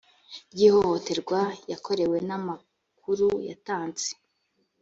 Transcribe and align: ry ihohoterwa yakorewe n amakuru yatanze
ry 0.51 0.61
ihohoterwa 0.67 1.39
yakorewe 1.71 2.17
n 2.27 2.29
amakuru 2.37 3.27
yatanze 3.47 4.09